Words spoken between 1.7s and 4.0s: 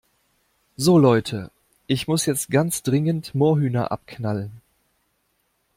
ich muss jetzt ganz dringend Moorhühner